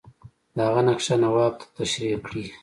[0.55, 2.45] د هغه نقشه نواب ته تشریح کړي.